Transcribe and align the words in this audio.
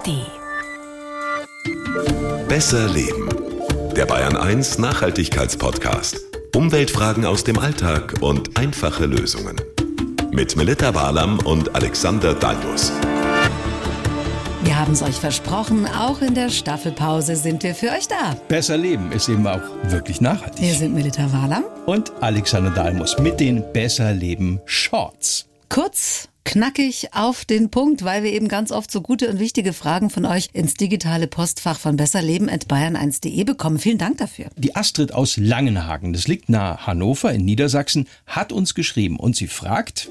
ARD. 0.00 0.26
Besser 2.48 2.88
Leben. 2.88 3.28
Der 3.94 4.06
Bayern 4.06 4.36
1 4.36 4.78
Nachhaltigkeitspodcast. 4.78 6.16
Umweltfragen 6.54 7.24
aus 7.24 7.44
dem 7.44 7.58
Alltag 7.58 8.14
und 8.20 8.58
einfache 8.58 9.06
Lösungen. 9.06 9.56
Mit 10.32 10.56
Melita 10.56 10.94
Walam 10.94 11.38
und 11.40 11.74
Alexander 11.74 12.34
Dalmus. 12.34 12.92
Wir 14.62 14.78
haben 14.78 14.92
es 14.92 15.02
euch 15.02 15.16
versprochen, 15.16 15.86
auch 15.86 16.22
in 16.22 16.34
der 16.34 16.48
Staffelpause 16.48 17.36
sind 17.36 17.62
wir 17.62 17.74
für 17.74 17.88
euch 17.88 18.08
da. 18.08 18.36
Besser 18.48 18.76
Leben 18.76 19.12
ist 19.12 19.28
eben 19.28 19.46
auch 19.46 19.62
wirklich 19.84 20.20
nachhaltig. 20.20 20.60
Wir 20.60 20.74
sind 20.74 20.94
Melita 20.94 21.32
Walam. 21.32 21.64
Und 21.86 22.12
Alexander 22.20 22.70
Dalmus 22.70 23.18
mit 23.18 23.40
den 23.40 23.64
Besser 23.72 24.12
Leben 24.12 24.60
Shorts. 24.64 25.46
Kurz, 25.68 26.28
knackig 26.44 27.08
auf 27.12 27.44
den 27.44 27.70
Punkt, 27.70 28.04
weil 28.04 28.22
wir 28.22 28.32
eben 28.32 28.48
ganz 28.48 28.72
oft 28.72 28.90
so 28.90 29.00
gute 29.00 29.28
und 29.28 29.38
wichtige 29.38 29.72
Fragen 29.72 30.10
von 30.10 30.24
euch 30.24 30.48
ins 30.52 30.74
digitale 30.74 31.26
Postfach 31.26 31.78
von 31.78 31.96
besserleben.bayern1.de 31.96 33.44
bekommen. 33.44 33.78
Vielen 33.78 33.98
Dank 33.98 34.18
dafür. 34.18 34.46
Die 34.56 34.74
Astrid 34.76 35.12
aus 35.14 35.36
Langenhagen, 35.36 36.12
das 36.12 36.28
liegt 36.28 36.48
nahe 36.48 36.86
Hannover 36.86 37.32
in 37.32 37.44
Niedersachsen, 37.44 38.06
hat 38.26 38.52
uns 38.52 38.74
geschrieben 38.74 39.18
und 39.18 39.36
sie 39.36 39.46
fragt, 39.46 40.08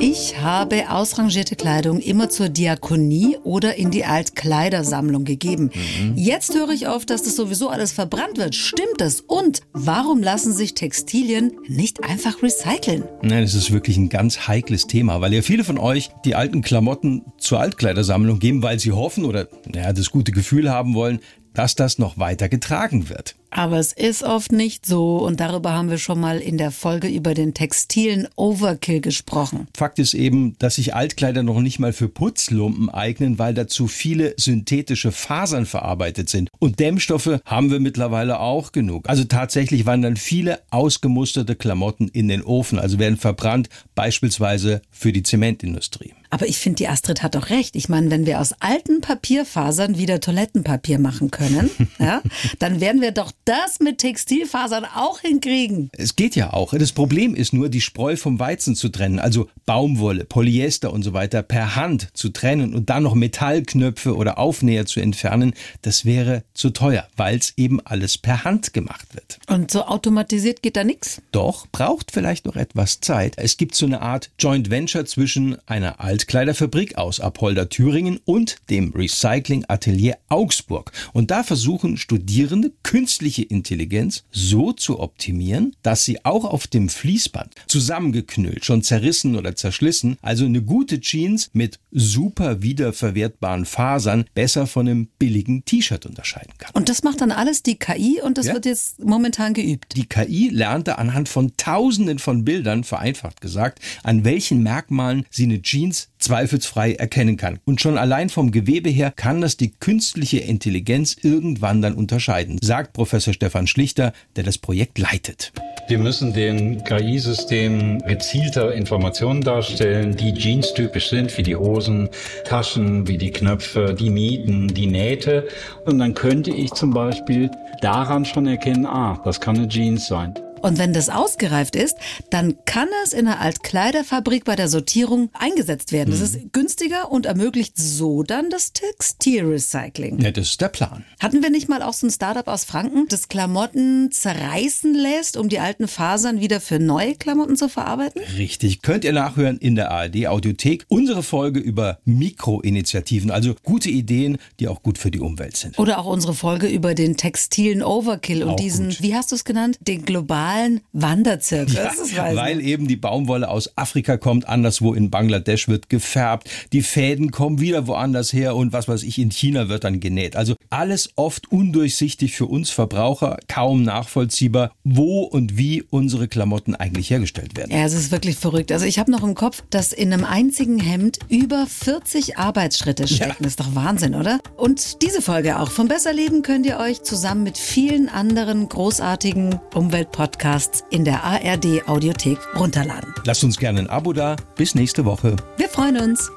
Ich 0.00 0.38
habe 0.40 0.90
ausrangierte 0.90 1.56
Kleidung 1.56 2.00
immer 2.00 2.28
zur 2.30 2.48
Diakonie 2.48 3.36
oder 3.44 3.76
in 3.76 3.90
die 3.90 4.04
Altkleidersammlung 4.04 5.24
gegeben. 5.24 5.70
Jetzt 6.14 6.54
höre 6.54 6.70
ich 6.70 6.88
oft, 6.88 7.10
dass 7.10 7.22
das 7.22 7.36
sowieso 7.36 7.68
alles 7.68 7.92
verbrannt 7.92 8.38
wird. 8.38 8.54
Stimmt 8.54 8.98
das? 9.00 9.20
Und 9.20 9.60
warum 9.72 10.22
lassen 10.22 10.52
sich 10.52 10.74
Textilien 10.74 11.52
nicht 11.66 12.04
einfach 12.04 12.42
recyceln? 12.42 13.04
Nein, 13.22 13.42
es 13.42 13.54
ist 13.54 13.72
wirklich 13.72 13.96
ein 13.96 14.08
ganz 14.08 14.48
heikles 14.48 14.86
Thema, 14.86 15.20
weil 15.20 15.34
ja 15.34 15.42
viele 15.42 15.57
von 15.64 15.78
euch 15.78 16.10
die 16.24 16.34
alten 16.34 16.62
Klamotten 16.62 17.24
zur 17.38 17.60
Altkleidersammlung 17.60 18.38
geben, 18.38 18.62
weil 18.62 18.78
sie 18.78 18.92
hoffen 18.92 19.24
oder 19.24 19.48
ja, 19.74 19.92
das 19.92 20.10
gute 20.10 20.32
Gefühl 20.32 20.70
haben 20.70 20.94
wollen, 20.94 21.20
dass 21.54 21.74
das 21.74 21.98
noch 21.98 22.18
weiter 22.18 22.48
getragen 22.48 23.08
wird. 23.08 23.34
Aber 23.50 23.78
es 23.78 23.92
ist 23.92 24.22
oft 24.22 24.52
nicht 24.52 24.84
so 24.84 25.18
und 25.18 25.40
darüber 25.40 25.72
haben 25.72 25.88
wir 25.88 25.98
schon 25.98 26.20
mal 26.20 26.38
in 26.38 26.58
der 26.58 26.70
Folge 26.70 27.08
über 27.08 27.32
den 27.32 27.54
textilen 27.54 28.28
Overkill 28.36 29.00
gesprochen. 29.00 29.68
Fakt 29.74 29.98
ist 29.98 30.14
eben, 30.14 30.54
dass 30.58 30.74
sich 30.74 30.94
Altkleider 30.94 31.42
noch 31.42 31.60
nicht 31.60 31.78
mal 31.78 31.92
für 31.92 32.08
Putzlumpen 32.08 32.90
eignen, 32.90 33.38
weil 33.38 33.54
dazu 33.54 33.86
viele 33.86 34.34
synthetische 34.36 35.12
Fasern 35.12 35.64
verarbeitet 35.64 36.28
sind. 36.28 36.50
Und 36.58 36.78
Dämmstoffe 36.78 37.40
haben 37.44 37.70
wir 37.70 37.80
mittlerweile 37.80 38.40
auch 38.40 38.72
genug. 38.72 39.08
Also 39.08 39.24
tatsächlich 39.24 39.86
wandern 39.86 40.16
viele 40.16 40.60
ausgemusterte 40.70 41.56
Klamotten 41.56 42.08
in 42.08 42.28
den 42.28 42.42
Ofen, 42.42 42.78
also 42.78 42.98
werden 42.98 43.16
verbrannt, 43.16 43.70
beispielsweise 43.94 44.82
für 44.90 45.12
die 45.12 45.22
Zementindustrie. 45.22 46.12
Aber 46.30 46.46
ich 46.46 46.58
finde, 46.58 46.76
die 46.76 46.88
Astrid 46.88 47.22
hat 47.22 47.34
doch 47.34 47.50
recht. 47.50 47.76
Ich 47.76 47.88
meine, 47.88 48.10
wenn 48.10 48.26
wir 48.26 48.40
aus 48.40 48.54
alten 48.60 49.00
Papierfasern 49.00 49.98
wieder 49.98 50.20
Toilettenpapier 50.20 50.98
machen 50.98 51.30
können, 51.30 51.70
ja, 51.98 52.22
dann 52.58 52.80
werden 52.80 53.00
wir 53.00 53.12
doch 53.12 53.32
das 53.44 53.80
mit 53.80 53.98
Textilfasern 53.98 54.84
auch 54.84 55.20
hinkriegen. 55.20 55.90
Es 55.92 56.16
geht 56.16 56.36
ja 56.36 56.52
auch. 56.52 56.74
Das 56.74 56.92
Problem 56.92 57.34
ist 57.34 57.52
nur, 57.52 57.68
die 57.68 57.80
Spreu 57.80 58.16
vom 58.16 58.38
Weizen 58.38 58.74
zu 58.74 58.88
trennen, 58.88 59.18
also 59.18 59.48
Baumwolle, 59.66 60.24
Polyester 60.24 60.92
und 60.92 61.02
so 61.02 61.12
weiter 61.12 61.42
per 61.42 61.76
Hand 61.76 62.08
zu 62.12 62.28
trennen 62.28 62.74
und 62.74 62.90
dann 62.90 63.02
noch 63.02 63.14
Metallknöpfe 63.14 64.14
oder 64.14 64.38
Aufnäher 64.38 64.86
zu 64.86 65.00
entfernen, 65.00 65.54
das 65.82 66.04
wäre 66.04 66.44
zu 66.54 66.70
teuer, 66.70 67.08
weil 67.16 67.38
es 67.38 67.54
eben 67.56 67.80
alles 67.84 68.18
per 68.18 68.44
Hand 68.44 68.72
gemacht 68.72 69.14
wird. 69.14 69.38
Und 69.48 69.70
so 69.70 69.84
automatisiert 69.84 70.62
geht 70.62 70.76
da 70.76 70.84
nichts. 70.84 71.22
Doch 71.32 71.66
braucht 71.70 72.10
vielleicht 72.12 72.46
noch 72.46 72.56
etwas 72.56 73.00
Zeit. 73.00 73.34
Es 73.36 73.56
gibt 73.56 73.74
so 73.74 73.86
eine 73.86 74.02
Art 74.02 74.30
Joint 74.38 74.70
Venture 74.70 75.04
zwischen 75.06 75.56
einer 75.66 76.00
Altkleiderfabrik 76.18 76.98
aus 76.98 77.20
Apolda 77.20 77.66
Thüringen 77.66 78.18
und 78.24 78.56
dem 78.70 78.92
Recycling 78.92 79.64
Atelier 79.68 80.18
Augsburg. 80.28 80.90
Und 81.12 81.30
da 81.30 81.44
versuchen 81.44 81.96
Studierende 81.96 82.72
künstliche 82.82 83.44
Intelligenz 83.44 84.24
so 84.32 84.72
zu 84.72 84.98
optimieren, 84.98 85.76
dass 85.82 86.04
sie 86.04 86.24
auch 86.24 86.44
auf 86.44 86.66
dem 86.66 86.88
Fließband 86.88 87.54
zusammengeknüllt, 87.68 88.64
schon 88.64 88.82
zerrissen 88.82 89.36
oder 89.36 89.54
zerschlissen, 89.54 90.16
also 90.20 90.44
eine 90.44 90.60
gute 90.60 91.00
Jeans 91.00 91.50
mit 91.52 91.78
super 91.92 92.62
wiederverwertbaren 92.62 93.64
Fasern 93.64 94.24
besser 94.34 94.66
von 94.66 94.88
einem 94.88 95.06
billigen 95.20 95.64
T-Shirt 95.64 96.04
unterscheiden 96.04 96.54
kann. 96.58 96.72
Und 96.74 96.88
das 96.88 97.04
macht 97.04 97.20
dann 97.20 97.30
alles 97.30 97.62
die 97.62 97.76
KI 97.76 98.20
und 98.20 98.38
das 98.38 98.46
Ja. 98.46 98.54
wird 98.54 98.66
jetzt 98.66 99.04
momentan 99.04 99.54
geübt. 99.54 99.94
Die 99.94 100.06
KI 100.06 100.48
lernte 100.48 100.98
anhand 100.98 101.28
von 101.28 101.52
Tausenden 101.56 102.18
von 102.18 102.44
Bildern, 102.44 102.82
vereinfacht 102.82 103.40
gesagt, 103.40 103.78
an 104.02 104.24
welchen 104.24 104.64
Merkmalen 104.64 105.24
sie 105.30 105.44
eine 105.44 105.62
Jeans 105.62 106.07
zweifelsfrei 106.18 106.94
erkennen 106.94 107.36
kann. 107.36 107.58
Und 107.64 107.80
schon 107.80 107.98
allein 107.98 108.28
vom 108.28 108.50
Gewebe 108.50 108.90
her 108.90 109.12
kann 109.14 109.40
das 109.40 109.56
die 109.56 109.72
künstliche 109.72 110.38
Intelligenz 110.38 111.16
irgendwann 111.22 111.82
dann 111.82 111.94
unterscheiden, 111.94 112.58
sagt 112.62 112.92
Professor 112.92 113.32
Stefan 113.34 113.66
Schlichter, 113.66 114.12
der 114.36 114.44
das 114.44 114.58
Projekt 114.58 114.98
leitet. 114.98 115.52
Wir 115.88 115.98
müssen 115.98 116.34
den 116.34 116.84
KI-Systemen 116.84 118.00
gezielter 118.00 118.74
Informationen 118.74 119.40
darstellen, 119.40 120.14
die 120.16 120.32
jeanstypisch 120.32 121.08
sind, 121.08 121.36
wie 121.38 121.42
die 121.42 121.56
Hosen, 121.56 122.10
Taschen, 122.44 123.08
wie 123.08 123.16
die 123.16 123.30
Knöpfe, 123.30 123.94
die 123.98 124.10
Nieten, 124.10 124.68
die 124.68 124.86
Nähte. 124.86 125.48
Und 125.86 125.98
dann 125.98 126.12
könnte 126.12 126.50
ich 126.50 126.72
zum 126.72 126.92
Beispiel 126.92 127.50
daran 127.80 128.26
schon 128.26 128.46
erkennen, 128.46 128.84
ah, 128.84 129.18
das 129.24 129.40
kann 129.40 129.56
eine 129.56 129.68
Jeans 129.68 130.06
sein. 130.06 130.34
Und 130.62 130.78
wenn 130.78 130.92
das 130.92 131.08
ausgereift 131.08 131.76
ist, 131.76 131.96
dann 132.30 132.56
kann 132.64 132.88
es 133.04 133.12
in 133.12 133.26
der 133.26 133.40
Altkleiderfabrik 133.40 134.44
bei 134.44 134.56
der 134.56 134.68
Sortierung 134.68 135.30
eingesetzt 135.32 135.92
werden. 135.92 136.10
Das 136.10 136.20
ist 136.20 136.52
günstiger 136.52 137.10
und 137.10 137.26
ermöglicht 137.26 137.76
so 137.76 138.22
dann 138.22 138.50
das 138.50 138.72
Textilrecycling. 138.72 140.20
Ja, 140.20 140.30
das 140.30 140.48
ist 140.48 140.60
der 140.60 140.68
Plan. 140.68 141.04
Hatten 141.20 141.42
wir 141.42 141.50
nicht 141.50 141.68
mal 141.68 141.82
auch 141.82 141.92
so 141.92 142.06
ein 142.06 142.10
Startup 142.10 142.46
aus 142.48 142.64
Franken, 142.64 143.06
das 143.08 143.28
Klamotten 143.28 144.10
zerreißen 144.10 144.94
lässt, 144.94 145.36
um 145.36 145.48
die 145.48 145.58
alten 145.58 145.88
Fasern 145.88 146.40
wieder 146.40 146.60
für 146.60 146.78
neue 146.78 147.14
Klamotten 147.14 147.56
zu 147.56 147.68
verarbeiten? 147.68 148.22
Richtig, 148.36 148.82
könnt 148.82 149.04
ihr 149.04 149.12
nachhören 149.12 149.58
in 149.58 149.74
der 149.74 149.90
ARD 149.90 150.26
Audiothek. 150.26 150.84
Unsere 150.88 151.22
Folge 151.22 151.60
über 151.60 151.98
Mikroinitiativen, 152.04 153.30
also 153.30 153.54
gute 153.62 153.90
Ideen, 153.90 154.38
die 154.60 154.68
auch 154.68 154.82
gut 154.82 154.98
für 154.98 155.10
die 155.10 155.20
Umwelt 155.20 155.56
sind. 155.56 155.78
Oder 155.78 155.98
auch 155.98 156.06
unsere 156.06 156.34
Folge 156.34 156.66
über 156.68 156.94
den 156.94 157.16
textilen 157.16 157.82
Overkill 157.82 158.42
und 158.42 158.50
Auch 158.50 158.56
diesen, 158.56 158.88
gut. 158.88 159.02
wie 159.02 159.14
hast 159.14 159.30
du 159.30 159.36
es 159.36 159.44
genannt, 159.44 159.78
den 159.80 160.04
globalen 160.04 160.47
Wanderzirkus. 160.92 162.12
Ja, 162.14 162.34
weil 162.34 162.60
eben 162.60 162.88
die 162.88 162.96
Baumwolle 162.96 163.48
aus 163.48 163.76
Afrika 163.76 164.16
kommt, 164.16 164.48
anderswo 164.48 164.94
in 164.94 165.10
Bangladesch 165.10 165.68
wird 165.68 165.88
gefärbt, 165.88 166.50
die 166.72 166.82
Fäden 166.82 167.30
kommen 167.30 167.60
wieder 167.60 167.86
woanders 167.86 168.32
her 168.32 168.56
und 168.56 168.72
was 168.72 168.88
weiß 168.88 169.02
ich, 169.02 169.18
in 169.18 169.30
China 169.30 169.68
wird 169.68 169.84
dann 169.84 170.00
genäht. 170.00 170.36
Also 170.36 170.54
alles 170.70 171.10
oft 171.16 171.50
undurchsichtig 171.50 172.36
für 172.36 172.46
uns 172.46 172.70
Verbraucher, 172.70 173.38
kaum 173.48 173.82
nachvollziehbar, 173.82 174.72
wo 174.84 175.22
und 175.22 175.56
wie 175.56 175.82
unsere 175.82 176.28
Klamotten 176.28 176.74
eigentlich 176.74 177.10
hergestellt 177.10 177.56
werden. 177.56 177.70
Ja, 177.70 177.84
es 177.84 177.94
ist 177.94 178.10
wirklich 178.10 178.36
verrückt. 178.36 178.72
Also 178.72 178.86
ich 178.86 178.98
habe 178.98 179.10
noch 179.10 179.22
im 179.22 179.34
Kopf, 179.34 179.62
dass 179.70 179.92
in 179.92 180.12
einem 180.12 180.24
einzigen 180.24 180.78
Hemd 180.78 181.18
über 181.28 181.66
40 181.66 182.38
Arbeitsschritte 182.38 183.08
stecken. 183.08 183.42
Das 183.42 183.52
ist 183.52 183.60
doch 183.60 183.74
Wahnsinn, 183.74 184.14
oder? 184.14 184.40
Und 184.56 185.02
diese 185.02 185.22
Folge 185.22 185.58
auch 185.58 185.70
von 185.70 185.88
Besser 185.88 186.12
Leben 186.12 186.42
könnt 186.42 186.66
ihr 186.66 186.78
euch 186.78 187.02
zusammen 187.02 187.42
mit 187.42 187.58
vielen 187.58 188.08
anderen 188.08 188.68
großartigen 188.68 189.58
Umweltpodcasts 189.74 190.84
in 190.90 191.04
der 191.04 191.24
ARD 191.24 191.88
Audiothek 191.88 192.38
runterladen. 192.56 193.14
Lasst 193.24 193.44
uns 193.44 193.58
gerne 193.58 193.80
ein 193.80 193.90
Abo 193.90 194.12
da. 194.12 194.36
Bis 194.56 194.74
nächste 194.74 195.04
Woche. 195.04 195.36
Wir 195.56 195.68
freuen 195.68 195.98
uns. 195.98 196.30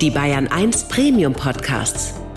Die 0.00 0.10
Bayern 0.10 0.48
1 0.48 0.88
Premium 0.88 1.34
Podcasts. 1.34 2.14